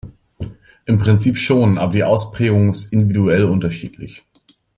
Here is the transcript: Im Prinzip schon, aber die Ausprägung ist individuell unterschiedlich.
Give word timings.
Im 0.85 0.97
Prinzip 0.97 1.37
schon, 1.37 1.77
aber 1.77 1.93
die 1.93 2.03
Ausprägung 2.03 2.71
ist 2.71 2.91
individuell 2.91 3.45
unterschiedlich. 3.45 4.23